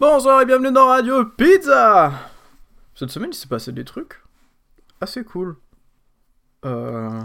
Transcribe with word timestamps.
Bonsoir 0.00 0.42
et 0.42 0.46
bienvenue 0.46 0.70
dans 0.70 0.86
Radio 0.86 1.24
Pizza 1.24 2.12
Cette 2.94 3.10
semaine, 3.10 3.30
il 3.32 3.34
s'est 3.34 3.48
passé 3.48 3.72
des 3.72 3.84
trucs 3.84 4.22
assez 5.00 5.24
cool. 5.24 5.56
Euh, 6.64 7.20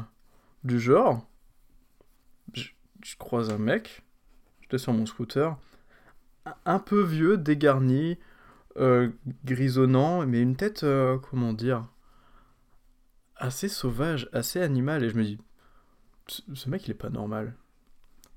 du 0.63 0.79
genre, 0.79 1.23
je, 2.53 2.71
croise 3.19 3.51
un 3.51 3.59
mec, 3.59 4.01
j'étais 4.61 4.79
sur 4.79 4.91
mon 4.91 5.05
scooter, 5.05 5.55
un- 6.65 6.79
peu 6.79 7.03
vieux, 7.03 7.37
dégarni, 7.37 8.17
euh, 8.77 9.09
grisonnant, 9.45 10.25
mais 10.25 10.41
une 10.41 10.55
tête, 10.55 10.83
euh, 10.83 11.19
comment 11.19 11.53
dire, 11.53 11.87
assez 13.35 13.69
sauvage, 13.69 14.29
assez 14.33 14.59
animale, 14.59 15.03
et 15.03 15.09
je 15.09 15.15
me 15.15 15.23
dis, 15.23 15.37
ce 16.27 16.69
mec, 16.71 16.87
il 16.87 16.91
est 16.91 16.95
pas 16.95 17.11
normal. 17.11 17.53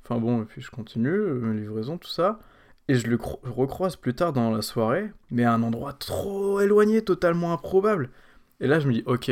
Enfin 0.04 0.20
bon, 0.20 0.42
et 0.42 0.44
puis 0.44 0.60
je 0.60 0.70
continue, 0.70 1.54
livraison, 1.54 1.96
tout 1.96 2.10
ça. 2.10 2.38
Et 2.88 2.94
je 2.96 3.06
le 3.08 3.16
cro- 3.16 3.40
recroise 3.44 3.96
plus 3.96 4.14
tard 4.14 4.32
dans 4.32 4.50
la 4.50 4.62
soirée, 4.62 5.12
mais 5.30 5.44
à 5.44 5.52
un 5.52 5.62
endroit 5.62 5.92
trop 5.92 6.60
éloigné, 6.60 7.02
totalement 7.04 7.52
improbable. 7.52 8.10
Et 8.60 8.66
là, 8.66 8.80
je 8.80 8.88
me 8.88 8.92
dis, 8.94 9.02
ok, 9.06 9.30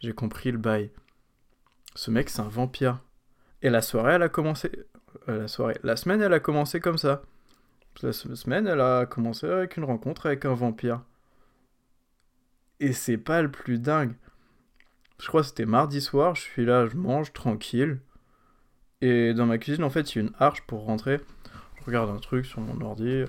j'ai 0.00 0.12
compris 0.12 0.50
le 0.52 0.58
bail. 0.58 0.90
Ce 1.94 2.10
mec, 2.10 2.28
c'est 2.30 2.40
un 2.40 2.48
vampire. 2.48 3.00
Et 3.62 3.70
la 3.70 3.82
soirée, 3.82 4.14
elle 4.14 4.22
a 4.22 4.28
commencé. 4.28 4.70
euh, 5.28 5.42
la 5.42 5.48
soirée. 5.48 5.78
La 5.82 5.96
semaine, 5.96 6.22
elle 6.22 6.32
a 6.34 6.40
commencé 6.40 6.80
comme 6.80 6.98
ça. 6.98 7.22
La 8.02 8.12
se- 8.12 8.34
semaine, 8.36 8.66
elle 8.68 8.80
a 8.80 9.06
commencé 9.06 9.46
avec 9.48 9.76
une 9.76 9.84
rencontre 9.84 10.26
avec 10.26 10.44
un 10.46 10.54
vampire. 10.54 11.02
Et 12.78 12.92
c'est 12.92 13.18
pas 13.18 13.42
le 13.42 13.50
plus 13.50 13.78
dingue. 13.80 14.14
Je 15.18 15.26
crois 15.28 15.40
que 15.42 15.48
c'était 15.48 15.66
mardi 15.66 16.00
soir, 16.00 16.36
je 16.36 16.42
suis 16.42 16.64
là, 16.64 16.86
je 16.86 16.96
mange 16.96 17.32
tranquille. 17.32 18.00
Et 19.00 19.34
dans 19.34 19.46
ma 19.46 19.58
cuisine, 19.58 19.84
en 19.84 19.90
fait, 19.90 20.14
il 20.14 20.18
y 20.18 20.20
a 20.20 20.24
une 20.28 20.34
arche 20.38 20.62
pour 20.66 20.84
rentrer. 20.84 21.20
Regarde 21.86 22.10
un 22.10 22.18
truc 22.18 22.46
sur 22.46 22.60
mon 22.60 22.80
ordi. 22.80 23.06
euh, 23.08 23.26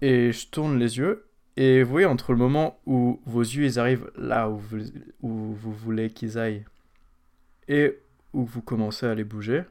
et 0.00 0.32
je 0.32 0.48
tourne 0.48 0.78
les 0.78 0.98
yeux. 0.98 1.26
Et 1.56 1.82
vous 1.82 1.90
voyez, 1.90 2.06
entre 2.06 2.32
le 2.32 2.38
moment 2.38 2.80
où 2.86 3.20
vos 3.26 3.42
yeux 3.42 3.64
ils 3.64 3.78
arrivent 3.78 4.10
là 4.16 4.48
où 4.48 4.56
vous, 4.56 4.78
où 5.20 5.54
vous 5.54 5.72
voulez 5.72 6.10
qu'ils 6.10 6.38
aillent 6.38 6.64
et 7.68 7.98
où 8.32 8.44
vous 8.44 8.62
commencez 8.62 9.06
à 9.06 9.14
les 9.14 9.24
bouger, 9.24 9.62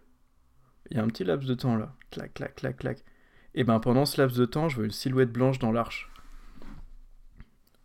il 0.89 0.97
y 0.97 0.99
a 0.99 1.03
un 1.03 1.07
petit 1.07 1.23
laps 1.23 1.47
de 1.47 1.55
temps 1.55 1.75
là. 1.75 1.93
Clac, 2.11 2.33
clac, 2.33 2.55
clac, 2.55 2.77
clac. 2.77 3.03
Et 3.55 3.63
ben 3.63 3.79
pendant 3.79 4.05
ce 4.05 4.21
laps 4.21 4.37
de 4.37 4.45
temps, 4.45 4.69
je 4.69 4.75
vois 4.75 4.85
une 4.85 4.91
silhouette 4.91 5.31
blanche 5.31 5.59
dans 5.59 5.71
l'arche. 5.71 6.09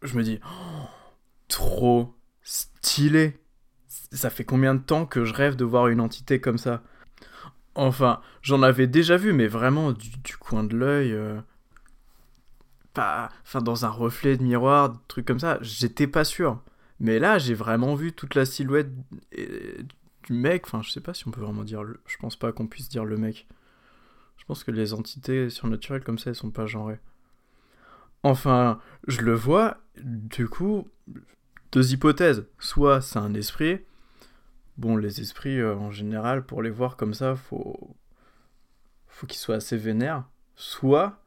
Je 0.02 0.16
me 0.16 0.22
dis, 0.22 0.38
oh, 0.44 0.88
trop 1.48 2.14
stylé. 2.42 3.38
Ça 3.88 4.30
fait 4.30 4.44
combien 4.44 4.74
de 4.74 4.82
temps 4.82 5.06
que 5.06 5.24
je 5.24 5.32
rêve 5.32 5.56
de 5.56 5.64
voir 5.64 5.88
une 5.88 6.00
entité 6.00 6.40
comme 6.40 6.58
ça? 6.58 6.82
Enfin, 7.76 8.20
j'en 8.42 8.62
avais 8.62 8.86
déjà 8.86 9.16
vu, 9.16 9.32
mais 9.32 9.46
vraiment 9.46 9.92
du, 9.92 10.36
coin 10.38 10.64
de 10.64 10.76
l'œil. 10.76 11.12
euh, 11.12 11.40
enfin, 12.96 13.60
dans 13.62 13.84
un 13.84 13.90
reflet 13.90 14.36
de 14.36 14.42
miroir, 14.42 14.98
des 15.14 15.22
comme 15.24 15.38
ça, 15.40 15.58
j'étais 15.60 16.06
pas 16.06 16.24
sûr. 16.24 16.60
Mais 17.00 17.18
là, 17.18 17.38
j'ai 17.38 17.54
vraiment 17.54 17.94
vu 17.94 18.12
toute 18.12 18.34
la 18.34 18.46
silhouette 18.46 18.90
et- 19.32 19.82
du 20.24 20.32
mec. 20.32 20.64
Enfin, 20.66 20.82
je 20.82 20.90
sais 20.90 21.00
pas 21.00 21.14
si 21.14 21.28
on 21.28 21.30
peut 21.30 21.40
vraiment 21.42 21.64
dire. 21.64 21.82
le- 21.82 22.00
Je 22.06 22.16
pense 22.16 22.36
pas 22.36 22.52
qu'on 22.52 22.66
puisse 22.66 22.88
dire 22.88 23.04
le 23.04 23.16
mec. 23.18 23.46
Je 24.38 24.44
pense 24.46 24.64
que 24.64 24.70
les 24.70 24.92
entités 24.94 25.50
surnaturelles 25.50 26.02
comme 26.04 26.18
ça, 26.18 26.30
elles 26.30 26.36
sont 26.36 26.50
pas 26.50 26.66
genrées. 26.66 26.98
Enfin, 28.22 28.80
je 29.06 29.20
le 29.20 29.34
vois, 29.34 29.78
du 30.02 30.48
coup, 30.48 30.88
deux 31.72 31.92
hypothèses. 31.92 32.44
Soit 32.58 33.00
c'est 33.02 33.18
un 33.18 33.34
esprit. 33.34 33.80
Bon, 34.78 34.96
les 34.96 35.20
esprits, 35.20 35.58
euh, 35.60 35.74
en 35.76 35.90
général, 35.90 36.44
pour 36.44 36.62
les 36.62 36.70
voir 36.70 36.96
comme 36.96 37.14
ça, 37.14 37.34
faut, 37.36 37.96
faut 39.08 39.26
qu'ils 39.26 39.38
soient 39.38 39.56
assez 39.56 39.76
vénères. 39.76 40.24
Soit 40.56 41.22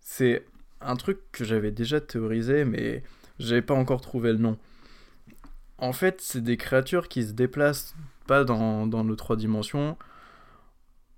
c'est 0.00 0.46
un 0.80 0.96
truc 0.96 1.20
que 1.32 1.44
j'avais 1.44 1.70
déjà 1.70 2.00
théorisé, 2.00 2.64
mais 2.64 3.02
j'avais 3.38 3.62
pas 3.62 3.74
encore 3.74 4.00
trouvé 4.00 4.32
le 4.32 4.38
nom. 4.38 4.58
En 5.78 5.92
fait, 5.92 6.20
c'est 6.20 6.42
des 6.42 6.56
créatures 6.56 7.08
qui 7.08 7.24
se 7.24 7.32
déplacent 7.32 7.94
pas 8.26 8.44
dans, 8.44 8.86
nos 8.86 9.16
trois 9.16 9.36
dimensions. 9.36 9.96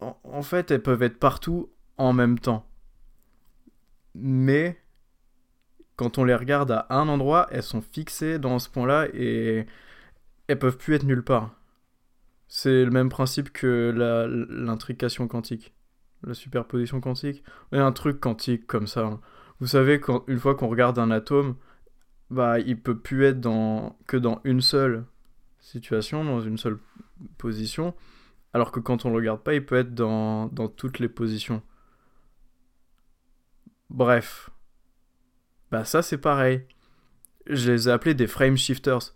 En, 0.00 0.18
en 0.24 0.42
fait, 0.42 0.70
elles 0.70 0.82
peuvent 0.82 1.02
être 1.02 1.18
partout 1.18 1.70
en 1.96 2.12
même 2.12 2.38
temps. 2.38 2.66
Mais 4.14 4.80
quand 5.96 6.18
on 6.18 6.24
les 6.24 6.34
regarde 6.34 6.70
à 6.72 6.86
un 6.90 7.08
endroit, 7.08 7.48
elles 7.50 7.62
sont 7.62 7.82
fixées 7.82 8.38
dans 8.38 8.58
ce 8.58 8.68
point-là 8.68 9.06
et 9.14 9.66
elles 10.52 10.58
peuvent 10.58 10.78
plus 10.78 10.94
être 10.94 11.04
nulle 11.04 11.24
part. 11.24 11.54
C'est 12.48 12.84
le 12.84 12.90
même 12.90 13.08
principe 13.08 13.50
que 13.52 14.46
l'intrication 14.50 15.26
quantique, 15.26 15.74
la 16.22 16.34
superposition 16.34 17.00
quantique. 17.00 17.42
Et 17.72 17.78
un 17.78 17.92
truc 17.92 18.20
quantique 18.20 18.66
comme 18.66 18.86
ça. 18.86 19.06
hein. 19.06 19.20
Vous 19.60 19.66
savez, 19.66 20.00
quand, 20.00 20.24
une 20.28 20.38
fois 20.38 20.54
qu'on 20.54 20.68
regarde 20.68 20.98
un 20.98 21.10
atome, 21.10 21.56
bah, 22.30 22.58
il 22.58 22.80
peut 22.80 22.98
plus 22.98 23.24
être 23.24 23.40
dans, 23.40 23.98
que 24.06 24.16
dans 24.16 24.40
une 24.44 24.60
seule 24.60 25.06
situation, 25.60 26.24
dans 26.24 26.40
une 26.40 26.58
seule 26.58 26.78
position, 27.38 27.94
alors 28.52 28.72
que 28.72 28.80
quand 28.80 29.04
on 29.04 29.10
le 29.10 29.16
regarde 29.16 29.42
pas, 29.42 29.54
il 29.54 29.64
peut 29.64 29.76
être 29.76 29.94
dans, 29.94 30.46
dans 30.48 30.68
toutes 30.68 30.98
les 30.98 31.08
positions. 31.08 31.62
Bref. 33.88 34.50
Bah 35.70 35.84
ça 35.84 36.02
c'est 36.02 36.18
pareil. 36.18 36.66
Je 37.46 37.72
les 37.72 37.88
ai 37.88 37.92
appelés 37.92 38.14
des 38.14 38.26
frame 38.26 38.56
shifters. 38.56 39.14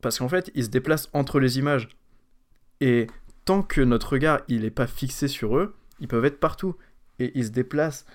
Parce 0.00 0.18
qu'en 0.18 0.28
fait, 0.28 0.50
ils 0.54 0.64
se 0.64 0.70
déplacent 0.70 1.08
entre 1.12 1.40
les 1.40 1.58
images. 1.58 1.88
Et 2.80 3.06
tant 3.44 3.62
que 3.62 3.80
notre 3.80 4.12
regard 4.12 4.40
il 4.48 4.64
est 4.64 4.70
pas 4.70 4.86
fixé 4.86 5.28
sur 5.28 5.56
eux, 5.56 5.74
ils 6.00 6.08
peuvent 6.08 6.24
être 6.24 6.40
partout. 6.40 6.76
Et 7.18 7.32
ils 7.36 7.46
se 7.46 7.50
déplacent 7.50 8.06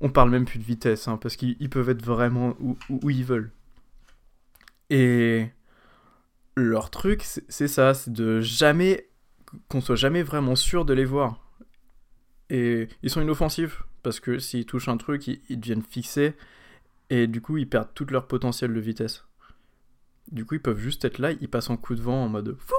on 0.00 0.10
parle 0.10 0.30
même 0.30 0.46
plus 0.46 0.58
de 0.58 0.64
vitesse, 0.64 1.08
hein, 1.08 1.18
parce 1.18 1.36
qu'ils 1.36 1.56
ils 1.60 1.70
peuvent 1.70 1.90
être 1.90 2.04
vraiment 2.04 2.56
où, 2.88 3.10
ils 3.10 3.24
veulent. 3.24 3.52
Et 4.88 5.48
leur 6.56 6.90
truc, 6.90 7.22
c'est 7.22 7.68
ça, 7.68 7.94
c'est 7.94 8.12
de 8.12 8.40
jamais, 8.40 9.08
qu'on 9.68 9.80
soit 9.80 9.96
jamais 9.96 10.22
vraiment 10.22 10.56
sûr 10.56 10.84
de 10.84 10.94
les 10.94 11.04
voir. 11.04 11.38
Et 12.48 12.88
ils 13.02 13.10
sont 13.10 13.20
inoffensifs, 13.20 13.82
parce 14.02 14.20
que 14.20 14.38
s'ils 14.38 14.66
touchent 14.66 14.88
un 14.88 14.96
truc, 14.96 15.28
ils, 15.28 15.40
ils 15.48 15.60
deviennent 15.60 15.82
fixés, 15.82 16.34
et 17.10 17.26
du 17.26 17.40
coup, 17.40 17.58
ils 17.58 17.68
perdent 17.68 17.92
tout 17.94 18.06
leur 18.10 18.26
potentiel 18.26 18.72
de 18.72 18.80
vitesse. 18.80 19.24
Du 20.30 20.44
coup, 20.44 20.54
ils 20.54 20.62
peuvent 20.62 20.78
juste 20.78 21.04
être 21.04 21.18
là, 21.18 21.32
ils 21.32 21.48
passent 21.48 21.70
en 21.70 21.76
coup 21.76 21.94
de 21.94 22.02
vent 22.02 22.24
en 22.24 22.28
mode 22.28 22.56
fou, 22.58 22.74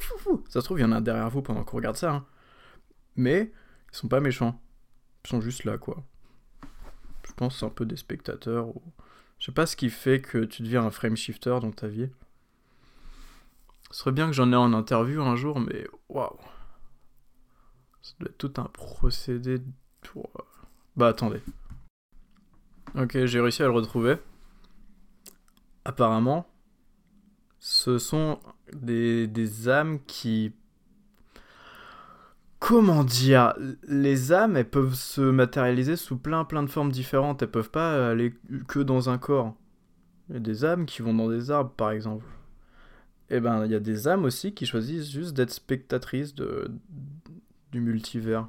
fou, 0.00 0.18
fou. 0.18 0.44
Ça 0.48 0.60
se 0.60 0.64
trouve, 0.64 0.78
il 0.78 0.82
y 0.82 0.84
en 0.84 0.92
a 0.92 0.96
un 0.96 1.00
derrière 1.00 1.28
vous 1.30 1.42
pendant 1.42 1.64
qu'on 1.64 1.76
regarde 1.78 1.96
ça. 1.96 2.12
hein. 2.12 2.26
Mais 3.16 3.52
ils 3.92 3.96
sont 3.96 4.08
pas 4.08 4.20
méchants. 4.20 4.60
Ils 5.24 5.28
sont 5.30 5.40
juste 5.40 5.64
là, 5.64 5.78
quoi. 5.78 6.04
Je 7.26 7.32
pense 7.32 7.58
c'est 7.58 7.66
un 7.66 7.70
peu 7.70 7.86
des 7.86 7.96
spectateurs. 7.96 8.68
Ou... 8.68 8.82
Je 9.38 9.46
sais 9.46 9.52
pas 9.52 9.66
ce 9.66 9.74
qui 9.74 9.90
fait 9.90 10.20
que 10.20 10.44
tu 10.44 10.62
deviens 10.62 10.84
un 10.84 10.90
frame 10.90 11.16
shifter 11.16 11.58
dans 11.60 11.72
ta 11.72 11.88
vie. 11.88 12.08
Ce 13.90 13.98
serait 14.00 14.12
bien 14.12 14.26
que 14.26 14.32
j'en 14.32 14.52
ai 14.52 14.56
en 14.56 14.72
interview 14.72 15.22
un 15.22 15.36
jour, 15.36 15.58
mais 15.58 15.86
waouh. 16.08 16.38
Ça 18.02 18.12
doit 18.20 18.28
être 18.28 18.38
tout 18.38 18.52
un 18.60 18.64
procédé 18.64 19.60
pour. 20.02 20.30
Bah 20.96 21.08
attendez. 21.08 21.42
Ok, 22.94 23.24
j'ai 23.24 23.40
réussi 23.40 23.62
à 23.62 23.66
le 23.66 23.72
retrouver. 23.72 24.16
Apparemment, 25.84 26.46
ce 27.68 27.98
sont 27.98 28.38
des, 28.72 29.26
des 29.26 29.68
âmes 29.68 29.98
qui 30.06 30.52
Comment 32.60 33.02
dire 33.02 33.54
Les 33.88 34.32
âmes, 34.32 34.56
elles 34.56 34.70
peuvent 34.70 34.94
se 34.94 35.20
matérialiser 35.20 35.96
sous 35.96 36.16
plein 36.16 36.44
plein 36.44 36.62
de 36.62 36.70
formes 36.70 36.92
différentes. 36.92 37.42
Elles 37.42 37.50
peuvent 37.50 37.72
pas 37.72 38.10
aller 38.10 38.34
que 38.68 38.78
dans 38.78 39.10
un 39.10 39.18
corps. 39.18 39.56
Il 40.28 40.34
y 40.34 40.36
a 40.36 40.40
des 40.40 40.64
âmes 40.64 40.86
qui 40.86 41.02
vont 41.02 41.12
dans 41.12 41.28
des 41.28 41.50
arbres, 41.50 41.72
par 41.72 41.90
exemple. 41.90 42.24
Et 43.30 43.40
ben, 43.40 43.64
il 43.64 43.72
y 43.72 43.74
a 43.74 43.80
des 43.80 44.06
âmes 44.06 44.24
aussi 44.24 44.54
qui 44.54 44.64
choisissent 44.64 45.10
juste 45.10 45.34
d'être 45.34 45.50
spectatrices 45.50 46.36
de, 46.36 46.70
du 47.72 47.80
multivers. 47.80 48.48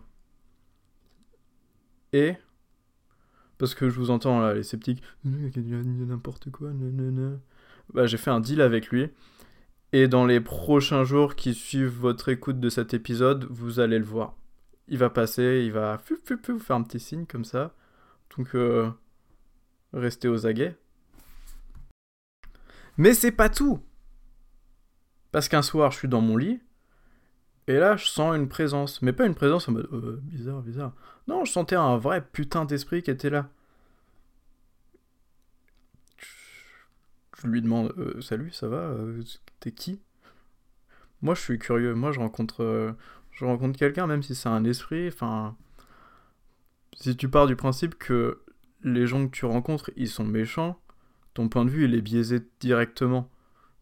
Et 2.14 2.36
parce 3.58 3.74
que 3.74 3.90
je 3.90 4.00
vous 4.00 4.12
entends 4.12 4.40
là, 4.40 4.54
les 4.54 4.62
sceptiques, 4.62 5.02
n'importe 5.26 6.52
quoi, 6.52 6.72
nanana. 6.72 7.40
Bah, 7.94 8.06
j'ai 8.08 8.18
fait 8.18 8.32
un 8.32 8.40
deal 8.40 8.62
avec 8.62 8.90
lui. 8.90 9.10
Et 9.94 10.08
dans 10.08 10.26
les 10.26 10.40
prochains 10.42 11.04
jours 11.06 11.36
qui 11.36 11.54
suivent 11.54 11.98
votre 11.98 12.30
écoute 12.30 12.60
de 12.60 12.70
cet 12.70 12.94
épisode, 12.94 13.46
vous 13.50 13.80
allez 13.80 14.00
le 14.00 14.06
voir. 14.06 14.36
Il 14.88 14.98
va 14.98 15.10
passer, 15.10 15.64
il 15.66 15.72
va 15.72 15.98
fu- 15.98 16.18
fu- 16.26 16.38
fu- 16.44 16.54
vous 16.54 16.60
faire 16.60 16.76
un 16.76 16.84
petit 16.84 17.00
signe 17.00 17.26
comme 17.26 17.46
ça. 17.46 17.74
Donc, 18.38 18.56
euh, 18.56 18.90
restez 19.94 20.28
aux 20.28 20.46
aguets. 20.46 20.76
Mais 22.98 23.14
c'est 23.14 23.32
pas 23.32 23.50
tout 23.50 23.80
Parce 25.32 25.48
qu'un 25.50 25.62
soir, 25.62 25.92
je 25.92 25.98
suis 25.98 26.08
dans 26.08 26.22
mon 26.22 26.38
lit, 26.38 26.60
et 27.68 27.78
là, 27.78 27.98
je 27.98 28.06
sens 28.08 28.36
une 28.36 28.48
présence. 28.48 29.02
Mais 29.02 29.14
pas 29.14 29.26
une 29.26 29.36
présence 29.36 29.68
en 29.68 29.74
mode 29.74 29.90
euh, 29.92 30.20
bizarre, 30.24 30.62
bizarre. 30.62 30.94
Non, 31.28 31.46
je 31.46 31.52
sentais 31.52 31.76
un 31.76 31.98
vrai 31.98 32.26
putain 32.26 32.66
d'esprit 32.66 33.04
qui 33.04 33.12
était 33.12 33.30
là. 33.30 33.50
Je 37.42 37.48
lui 37.48 37.62
demande 37.62 37.94
euh, 37.98 38.20
Salut, 38.22 38.52
ça 38.52 38.68
va 38.68 38.78
Euh, 38.78 39.22
T'es 39.60 39.72
qui? 39.72 40.00
Moi, 41.22 41.34
je 41.36 41.42
suis 41.42 41.60
curieux. 41.60 41.94
Moi, 41.96 42.12
je 42.12 42.20
rencontre, 42.20 42.64
euh, 42.64 42.92
je 43.32 43.46
rencontre 43.46 43.78
quelqu'un, 43.78 44.08
même 44.08 44.24
si 44.24 44.36
c'est 44.36 44.50
un 44.50 44.64
esprit. 44.64 45.08
Enfin, 45.08 45.56
Si 46.96 47.16
tu 47.16 47.30
pars 47.30 47.48
du 47.48 47.56
principe 47.56 47.96
que 47.98 48.42
les 48.84 49.08
gens 49.08 49.28
que 49.28 49.32
tu 49.32 49.46
rencontres, 49.46 49.92
ils 49.96 50.10
sont 50.10 50.24
méchants, 50.26 50.80
ton 51.34 51.50
point 51.50 51.66
de 51.66 51.70
vue, 51.70 51.86
il 51.86 51.96
est 51.96 52.02
biaisé 52.02 52.40
directement. 52.60 53.30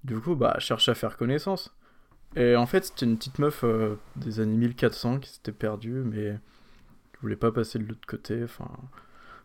Du 0.03 0.19
coup, 0.19 0.35
bah, 0.35 0.55
cherche 0.59 0.89
à 0.89 0.95
faire 0.95 1.17
connaissance. 1.17 1.75
Et 2.35 2.55
en 2.57 2.65
fait, 2.65 2.85
c'était 2.85 3.05
une 3.05 3.17
petite 3.17 3.39
meuf 3.39 3.63
des 4.17 4.39
années 4.41 4.57
1400 4.57 5.19
qui 5.19 5.29
s'était 5.31 5.51
perdue, 5.53 6.01
mais 6.05 6.37
qui 7.13 7.19
voulait 7.21 7.35
pas 7.37 7.51
passer 7.51 7.79
de 7.79 7.85
l'autre 7.85 8.05
côté. 8.07 8.43
Enfin, 8.43 8.69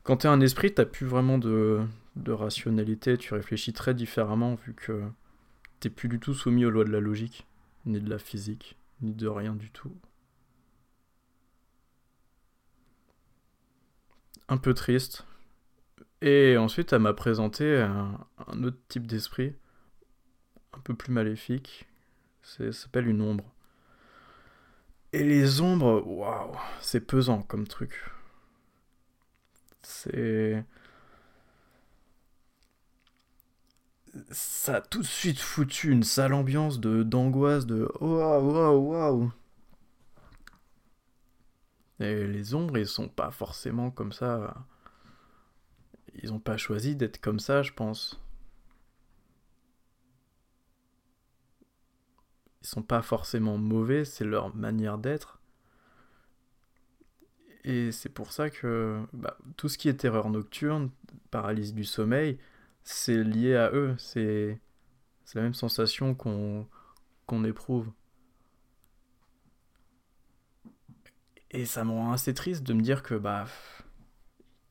quand 0.03 0.19
t'es 0.19 0.29
un 0.29 0.41
esprit, 0.41 0.73
t'as 0.75 0.85
plus 0.85 1.07
vraiment 1.07 1.39
de, 1.39 1.81
de 2.17 2.33
rationalité, 2.33 3.17
tu 3.19 3.35
réfléchis 3.35 3.73
très 3.73 3.95
différemment 3.95 4.55
vu 4.55 4.75
que 4.75 5.03
t'es 5.81 5.91
plus 5.91 6.09
du 6.09 6.19
tout 6.21 6.35
soumis 6.35 6.65
aux 6.65 6.71
lois 6.71 6.85
de 6.85 6.91
la 6.91 7.01
logique, 7.01 7.47
ni 7.87 8.01
de 8.01 8.11
la 8.11 8.19
physique, 8.19 8.77
ni 9.03 9.13
de 9.13 9.29
rien 9.29 9.55
du 9.55 9.71
tout. 9.71 9.95
Un 14.49 14.57
peu 14.59 14.75
triste. 14.75 15.25
Et 16.23 16.57
ensuite, 16.59 16.93
elle 16.93 17.01
m'a 17.01 17.15
présenté 17.15 17.81
un, 17.81 18.19
un 18.47 18.65
autre 18.65 18.79
type 18.89 19.07
d'esprit, 19.07 19.55
un 20.75 20.81
peu 20.81 20.95
plus 20.95 21.13
maléfique. 21.13 21.87
Ça 22.43 22.73
s'appelle 22.73 23.09
une 23.09 23.23
ombre. 23.23 23.55
Et 25.13 25.25
les 25.25 25.61
ombres, 25.61 26.03
waouh, 26.07 26.57
c'est 26.81 27.01
pesant 27.01 27.43
comme 27.43 27.67
truc. 27.67 28.05
C'est. 29.83 30.65
Ça 34.33 34.77
a 34.77 34.81
tout 34.81 35.03
de 35.03 35.07
suite 35.07 35.39
foutu 35.39 35.91
une 35.91 36.03
sale 36.03 36.33
ambiance 36.33 36.81
de 36.81 37.03
d'angoisse, 37.03 37.67
de 37.67 37.89
waouh, 38.01 38.51
waouh, 38.53 38.91
waouh. 38.93 39.33
Et 42.01 42.27
les 42.27 42.55
ombres, 42.55 42.79
ils 42.79 42.87
sont 42.89 43.09
pas 43.09 43.31
forcément 43.31 43.93
comme 43.93 44.11
ça. 44.13 44.67
Ils 46.23 46.33
ont 46.33 46.39
pas 46.39 46.57
choisi 46.57 46.95
d'être 46.95 47.21
comme 47.21 47.41
ça, 47.41 47.63
je 47.63 47.73
pense. 47.73 48.21
Ils 52.63 52.69
sont 52.69 52.83
pas 52.83 53.03
forcément 53.03 53.59
mauvais, 53.59 54.07
c'est 54.07 54.25
leur 54.25 54.57
manière 54.57 54.97
d'être. 54.97 55.40
Et 57.65 57.93
c'est 57.93 58.09
pour 58.09 58.33
ça 58.33 58.51
que 58.51 59.01
bah, 59.13 59.37
tout 59.57 59.69
ce 59.69 59.77
qui 59.79 59.89
est 59.89 59.95
terreur 59.95 60.31
nocturne, 60.31 60.91
paralysie 61.31 61.73
du 61.73 61.85
sommeil, 61.85 62.39
c'est 62.85 63.23
lié 63.23 63.57
à 63.57 63.71
eux. 63.73 63.95
C'est 63.99 64.59
la 65.35 65.43
même 65.43 65.55
sensation 65.55 66.15
qu'on 66.15 67.45
éprouve. 67.45 67.91
Et 71.51 71.65
ça 71.65 71.85
me 71.85 71.91
rend 71.91 72.13
assez 72.13 72.33
triste 72.33 72.63
de 72.63 72.73
me 72.73 72.81
dire 72.81 73.03
que 73.03 73.15
bah 73.15 73.47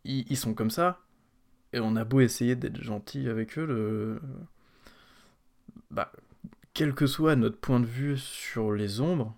ils, 0.06 0.38
sont 0.38 0.54
comme 0.54 0.72
ça. 0.72 1.02
Et 1.74 1.80
on 1.80 1.96
a 1.96 2.04
beau 2.04 2.22
essayer 2.22 2.56
d'être 2.56 2.82
gentil 2.82 3.28
avec 3.30 3.58
eux, 3.58 3.66
le... 3.66 4.22
bah, 5.92 6.12
quel 6.74 6.96
que 6.96 7.06
soit 7.06 7.36
notre 7.36 7.58
point 7.58 7.80
de 7.80 7.86
vue 7.86 8.18
sur 8.18 8.72
les 8.72 9.02
ombres, 9.02 9.36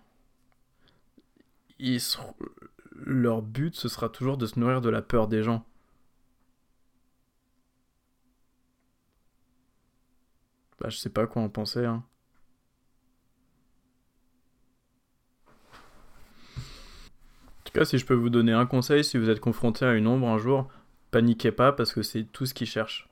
ils 1.78 2.00
seront 2.00 2.34
leur 2.96 3.42
but, 3.42 3.74
ce 3.74 3.88
sera 3.88 4.08
toujours 4.08 4.36
de 4.36 4.46
se 4.46 4.58
nourrir 4.58 4.80
de 4.80 4.90
la 4.90 5.02
peur 5.02 5.28
des 5.28 5.42
gens. 5.42 5.64
Bah, 10.80 10.88
je 10.88 10.96
sais 10.96 11.10
pas 11.10 11.26
quoi 11.26 11.42
en 11.42 11.48
penser, 11.48 11.84
hein. 11.84 12.04
En 17.60 17.64
tout 17.64 17.72
cas, 17.72 17.84
si 17.84 17.98
je 17.98 18.04
peux 18.04 18.14
vous 18.14 18.30
donner 18.30 18.52
un 18.52 18.66
conseil, 18.66 19.04
si 19.04 19.16
vous 19.16 19.30
êtes 19.30 19.40
confronté 19.40 19.84
à 19.84 19.94
une 19.94 20.06
ombre 20.06 20.28
un 20.28 20.38
jour, 20.38 20.68
paniquez 21.10 21.52
pas 21.52 21.72
parce 21.72 21.92
que 21.92 22.02
c'est 22.02 22.24
tout 22.24 22.46
ce 22.46 22.54
qu'ils 22.54 22.66
cherchent. 22.66 23.08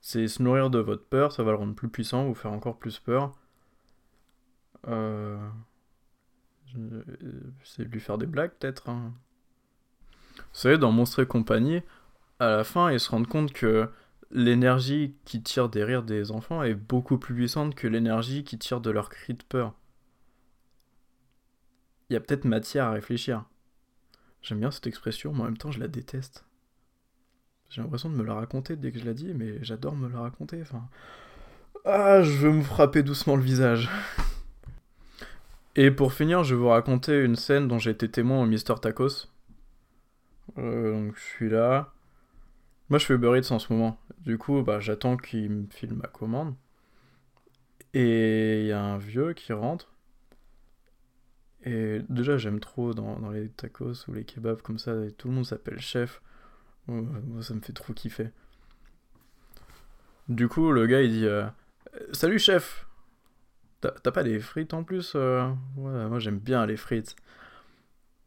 C'est 0.00 0.26
se 0.28 0.42
nourrir 0.42 0.70
de 0.70 0.78
votre 0.78 1.04
peur, 1.04 1.32
ça 1.32 1.42
va 1.42 1.52
le 1.52 1.58
rendre 1.58 1.74
plus 1.74 1.88
puissant, 1.88 2.24
vous 2.24 2.34
faire 2.34 2.52
encore 2.52 2.78
plus 2.78 2.98
peur. 2.98 3.32
Euh... 4.88 5.38
C'est 7.64 7.84
de 7.84 7.88
lui 7.88 8.00
faire 8.00 8.18
des 8.18 8.26
blagues, 8.26 8.52
peut-être. 8.58 8.88
Hein. 8.88 9.12
Vous 10.36 10.42
savez, 10.52 10.78
dans 10.78 10.92
Monstre 10.92 11.20
et 11.20 11.26
compagnie, 11.26 11.82
à 12.38 12.48
la 12.48 12.64
fin, 12.64 12.90
ils 12.90 13.00
se 13.00 13.10
rendent 13.10 13.26
compte 13.26 13.52
que 13.52 13.88
l'énergie 14.30 15.14
qui 15.24 15.42
tire 15.42 15.68
des 15.68 15.84
rires 15.84 16.02
des 16.02 16.30
enfants 16.30 16.62
est 16.62 16.74
beaucoup 16.74 17.18
plus 17.18 17.34
puissante 17.34 17.74
que 17.74 17.86
l'énergie 17.86 18.44
qui 18.44 18.58
tire 18.58 18.80
de 18.80 18.90
leurs 18.90 19.10
cris 19.10 19.34
de 19.34 19.42
peur. 19.42 19.74
Il 22.08 22.14
y 22.14 22.16
a 22.16 22.20
peut-être 22.20 22.44
matière 22.44 22.86
à 22.86 22.92
réfléchir. 22.92 23.44
J'aime 24.42 24.60
bien 24.60 24.70
cette 24.70 24.86
expression, 24.86 25.32
mais 25.32 25.42
en 25.42 25.44
même 25.44 25.58
temps, 25.58 25.70
je 25.70 25.80
la 25.80 25.88
déteste. 25.88 26.44
J'ai 27.68 27.82
l'impression 27.82 28.10
de 28.10 28.16
me 28.16 28.24
la 28.24 28.34
raconter 28.34 28.74
dès 28.76 28.90
que 28.90 28.98
je 28.98 29.04
la 29.04 29.14
dis, 29.14 29.32
mais 29.32 29.62
j'adore 29.62 29.94
me 29.94 30.08
la 30.08 30.20
raconter. 30.20 30.60
Enfin. 30.62 30.88
Ah, 31.84 32.22
je 32.22 32.32
veux 32.32 32.52
me 32.52 32.62
frapper 32.62 33.02
doucement 33.02 33.36
le 33.36 33.42
visage. 33.42 33.88
Et 35.76 35.90
pour 35.90 36.12
finir, 36.12 36.42
je 36.44 36.54
vais 36.54 36.60
vous 36.60 36.68
raconter 36.68 37.22
une 37.22 37.36
scène 37.36 37.68
dont 37.68 37.78
j'ai 37.78 37.90
été 37.90 38.10
témoin 38.10 38.42
au 38.42 38.46
Mister 38.46 38.74
Tacos. 38.80 39.28
Euh, 40.58 40.92
donc 40.92 41.16
je 41.16 41.20
suis 41.20 41.48
là. 41.48 41.92
Moi 42.88 42.98
je 42.98 43.06
fais 43.06 43.14
Uber 43.14 43.38
Eats 43.38 43.52
en 43.52 43.58
ce 43.58 43.72
moment. 43.72 43.98
Du 44.18 44.36
coup, 44.36 44.62
bah, 44.62 44.80
j'attends 44.80 45.16
qu'il 45.16 45.50
me 45.50 45.66
file 45.70 45.94
ma 45.94 46.08
commande. 46.08 46.54
Et 47.94 48.62
il 48.62 48.66
y 48.66 48.72
a 48.72 48.82
un 48.82 48.98
vieux 48.98 49.32
qui 49.32 49.52
rentre. 49.52 49.92
Et 51.64 52.00
déjà, 52.08 52.38
j'aime 52.38 52.58
trop 52.60 52.94
dans, 52.94 53.30
les 53.30 53.48
tacos 53.50 54.08
ou 54.08 54.14
les 54.14 54.24
kebabs 54.24 54.62
comme 54.62 54.78
ça, 54.78 54.94
tout 55.18 55.28
le 55.28 55.34
monde 55.34 55.46
s'appelle 55.46 55.80
chef. 55.80 56.22
Moi, 56.86 57.42
ça 57.42 57.54
me 57.54 57.60
fait 57.60 57.72
trop 57.72 57.92
kiffer. 57.92 58.30
Du 60.28 60.48
coup, 60.48 60.72
le 60.72 60.86
gars 60.86 61.02
il 61.02 61.10
dit 61.10 61.26
euh, 61.26 61.44
Salut 62.12 62.38
chef 62.38 62.86
T'as 63.80 64.10
pas 64.10 64.22
des 64.22 64.38
frites 64.40 64.74
en 64.74 64.84
plus 64.84 65.12
euh? 65.14 65.48
Moi 65.76 66.18
j'aime 66.18 66.38
bien 66.38 66.66
les 66.66 66.76
frites. 66.76 67.16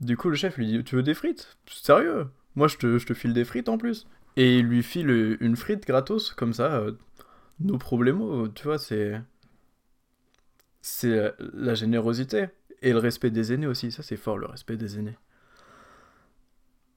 Du 0.02 0.18
coup, 0.18 0.30
le 0.30 0.36
chef 0.36 0.58
lui 0.58 0.66
dit 0.66 0.84
Tu 0.84 0.96
veux 0.96 1.04
des 1.04 1.14
frites? 1.14 1.58
Sérieux? 1.68 2.28
Moi 2.56 2.68
je 2.68 2.78
te, 2.78 3.14
file 3.14 3.34
des 3.34 3.46
frites 3.46 3.70
en 3.70 3.78
plus. 3.78 4.08
Et 4.36 4.58
il 4.58 4.66
lui 4.66 4.82
file 4.82 5.38
une 5.40 5.56
frite 5.56 5.86
gratos, 5.86 6.34
comme 6.34 6.54
ça, 6.54 6.76
euh, 6.78 6.94
nos 7.60 7.78
problèmes, 7.78 8.52
tu 8.56 8.64
vois, 8.64 8.80
c'est. 8.80 9.22
C'est 10.82 11.34
la 11.54 11.76
générosité. 11.76 12.48
Et 12.82 12.92
le 12.92 12.98
respect 12.98 13.30
des 13.30 13.54
aînés 13.54 13.68
aussi, 13.68 13.92
ça 13.92 14.04
c'est 14.04 14.18
fort, 14.18 14.38
le 14.38 14.48
respect 14.48 14.76
des 14.76 15.00
aînés. 15.00 15.18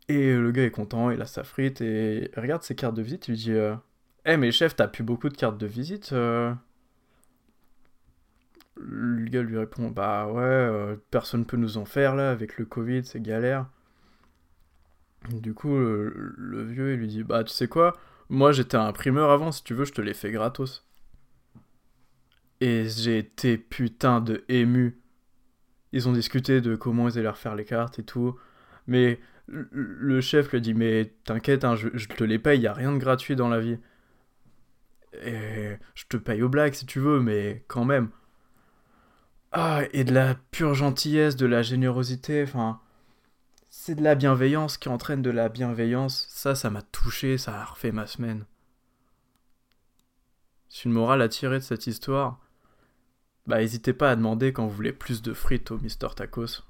Et 0.09 0.35
le 0.35 0.51
gars 0.51 0.65
est 0.65 0.71
content, 0.71 1.11
il 1.11 1.21
a 1.21 1.27
sa 1.27 1.45
frite 1.45 1.81
et 1.81 2.31
regarde 2.37 2.63
ses 2.63 2.75
cartes 2.75 2.97
de 2.97 3.03
visite, 3.03 3.29
il 3.29 3.33
lui 3.33 3.39
dit 3.39 3.53
Eh 3.53 4.31
hey, 4.31 4.37
mais 4.37 4.51
chef, 4.51 4.75
t'as 4.75 4.89
plus 4.89 5.05
beaucoup 5.05 5.29
de 5.29 5.37
cartes 5.37 5.59
de 5.59 5.67
visite 5.67 6.13
euh 6.13 6.53
le 8.89 9.29
gars 9.29 9.43
lui 9.43 9.59
répond 9.59 9.91
Bah 9.91 10.29
ouais, 10.29 10.43
euh, 10.43 10.97
personne 11.11 11.45
peut 11.45 11.57
nous 11.57 11.79
en 11.79 11.85
faire 11.85 12.15
là, 12.15 12.31
avec 12.31 12.59
le 12.59 12.65
Covid, 12.65 13.05
c'est 13.05 13.21
galère. 13.21 13.67
Du 15.31 15.55
coup, 15.55 15.77
le, 15.77 16.65
vieux, 16.65 16.93
il 16.93 17.01
lui 17.01 17.09
dit 17.09 17.25
Bah 17.25 17.43
tu 17.45 17.53
sais 17.53 17.69
quoi, 17.69 17.97
moi 18.29 18.53
j'étais 18.53 18.77
imprimeur 18.77 19.31
avant, 19.31 19.53
si 19.53 19.65
tu 19.65 19.75
veux, 19.75 19.85
je 19.85 19.93
te 19.93 20.01
l'ai 20.01 20.15
fait 20.15 20.31
gratos. 20.31 20.87
Et 22.61 22.87
j'ai 22.89 23.19
été 23.19 23.59
putain 23.59 24.21
de 24.21 24.45
ému. 24.49 25.01
Ils 25.93 26.09
ont 26.09 26.13
discuté 26.13 26.61
de 26.61 26.77
comment 26.77 27.09
ils 27.09 27.19
allaient 27.19 27.29
refaire 27.29 27.55
les 27.55 27.65
cartes 27.65 27.99
et 27.99 28.05
tout. 28.05 28.37
Mais 28.87 29.21
le 29.49 30.21
chef 30.21 30.53
lui 30.53 30.61
dit 30.61 30.75
Mais 30.75 31.13
t'inquiète, 31.25 31.65
hein, 31.65 31.77
je, 31.77 31.89
je, 31.95 32.09
te 32.09 32.25
les 32.25 32.39
paye, 32.39 32.61
y 32.61 32.67
a 32.67 32.73
rien 32.73 32.93
de 32.93 32.99
gratuit 32.99 33.37
dans 33.37 33.49
la 33.49 33.61
vie. 33.61 33.79
Et 35.23 35.77
je 35.95 36.05
te 36.09 36.17
paye 36.17 36.43
au 36.43 36.49
black 36.49 36.75
si 36.75 36.87
tu 36.87 37.01
veux, 37.01 37.21
mais 37.21 37.65
quand 37.69 37.85
même. 37.85 38.11
Ah, 39.53 39.83
et 39.93 40.05
de 40.05 40.13
la 40.13 40.35
pure 40.51 40.75
gentillesse, 40.75 41.37
de 41.37 41.47
la 41.47 41.63
générosité, 41.63 42.43
enfin. 42.43 42.81
C'est 43.71 43.95
de 43.95 44.03
la 44.03 44.15
bienveillance 44.15 44.79
qui 44.79 44.89
entraîne 44.89 45.23
de 45.23 45.31
la 45.31 45.49
bienveillance. 45.49 46.27
Ça, 46.31 46.55
ça 46.55 46.71
m'a 46.71 46.83
touché, 46.83 47.39
ça 47.39 47.61
a 47.61 47.65
refait 47.65 47.93
ma 47.93 48.07
semaine. 48.07 48.45
C'est 50.69 50.85
une 50.85 50.93
morale 50.93 51.23
à 51.23 51.29
tirer 51.29 51.59
de 51.59 51.65
cette 51.65 51.87
histoire. 51.87 52.39
Bah, 53.47 53.59
n'hésitez 53.59 53.93
pas 53.93 54.11
à 54.11 54.17
demander 54.17 54.53
quand 54.53 54.67
vous 54.67 54.75
voulez 54.75 54.93
plus 54.93 55.23
de 55.23 55.33
frites 55.33 55.71
au 55.71 55.79
Mister 55.79 56.09
Tacos. 56.17 56.63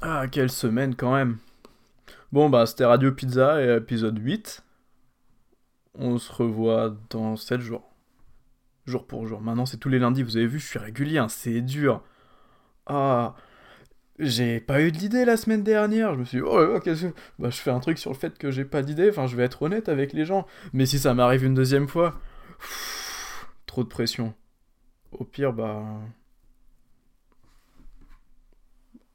Ah, 0.00 0.26
quelle 0.28 0.50
semaine 0.50 0.94
quand 0.96 1.14
même. 1.14 1.38
Bon, 2.32 2.50
bah, 2.50 2.66
c'était 2.66 2.84
Radio 2.84 3.12
Pizza 3.12 3.62
et 3.62 3.76
épisode 3.76 4.18
8. 4.18 4.62
On 5.94 6.18
se 6.18 6.32
revoit 6.32 6.94
dans 7.10 7.36
7 7.36 7.60
jours 7.60 7.85
jour 8.86 9.06
pour 9.06 9.26
jour. 9.26 9.40
Maintenant, 9.40 9.66
c'est 9.66 9.78
tous 9.78 9.88
les 9.88 9.98
lundis, 9.98 10.22
vous 10.22 10.36
avez 10.36 10.46
vu, 10.46 10.58
je 10.58 10.66
suis 10.66 10.78
régulier, 10.78 11.18
hein, 11.18 11.28
c'est 11.28 11.60
dur. 11.60 12.02
Ah, 12.86 13.34
j'ai 14.18 14.60
pas 14.60 14.80
eu 14.82 14.92
d'idée 14.92 15.24
la 15.24 15.36
semaine 15.36 15.62
dernière. 15.62 16.14
Je 16.14 16.20
me 16.20 16.24
suis 16.24 16.38
dit, 16.38 16.44
oh, 16.46 16.80
que. 16.80 16.90
Bah, 17.38 17.50
je 17.50 17.56
fais 17.56 17.70
un 17.70 17.80
truc 17.80 17.98
sur 17.98 18.10
le 18.10 18.16
fait 18.16 18.38
que 18.38 18.50
j'ai 18.50 18.64
pas 18.64 18.82
d'idée. 18.82 19.10
Enfin, 19.10 19.26
je 19.26 19.36
vais 19.36 19.44
être 19.44 19.62
honnête 19.62 19.88
avec 19.88 20.12
les 20.12 20.24
gens. 20.24 20.46
Mais 20.72 20.86
si 20.86 20.98
ça 20.98 21.14
m'arrive 21.14 21.44
une 21.44 21.54
deuxième 21.54 21.88
fois, 21.88 22.18
trop 23.66 23.84
de 23.84 23.88
pression. 23.88 24.34
Au 25.12 25.24
pire, 25.24 25.52
bah. 25.52 25.84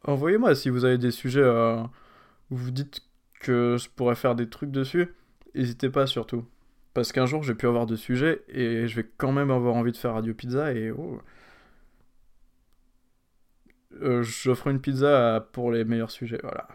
envoyez-moi 0.04 0.56
si 0.56 0.70
vous 0.70 0.86
avez 0.86 0.98
des 0.98 1.12
sujets 1.12 1.42
euh, 1.42 1.84
vous 2.50 2.72
dites 2.72 3.02
que 3.40 3.78
je 3.80 3.90
pourrais 3.90 4.16
faire 4.16 4.36
des 4.36 4.50
trucs 4.50 4.72
dessus. 4.72 5.14
N'hésitez 5.56 5.90
pas 5.90 6.08
surtout. 6.08 6.46
Parce 6.94 7.12
qu'un 7.12 7.26
jour, 7.26 7.44
j'ai 7.44 7.56
pu 7.56 7.68
avoir 7.68 7.86
de 7.86 7.96
sujets 7.96 8.44
et 8.50 8.88
je 8.88 8.96
vais 8.98 9.10
quand 9.18 9.32
même 9.32 9.52
avoir 9.52 9.76
envie 9.76 9.92
de 9.92 9.98
faire 9.98 10.14
Radio 10.14 10.34
Pizza 10.34 10.74
et 10.74 10.92
oh. 10.92 11.22
Euh, 14.02 14.24
J'offre 14.24 14.68
une 14.68 14.82
pizza 14.82 15.48
pour 15.52 15.72
les 15.72 15.84
meilleurs 15.84 16.12
sujets, 16.12 16.40
voilà. 16.42 16.68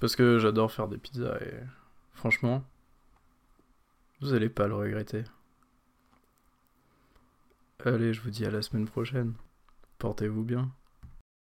Parce 0.00 0.16
que 0.16 0.38
j'adore 0.38 0.70
faire 0.70 0.88
des 0.88 0.98
pizzas 0.98 1.38
et 1.40 1.54
franchement, 2.12 2.64
vous 4.20 4.34
allez 4.34 4.48
pas 4.48 4.66
le 4.66 4.74
regretter. 4.74 5.24
Allez, 7.84 8.12
je 8.12 8.20
vous 8.20 8.30
dis 8.30 8.44
à 8.44 8.50
la 8.50 8.62
semaine 8.62 8.86
prochaine. 8.86 9.34
Portez-vous 9.98 10.44
bien. 10.44 10.70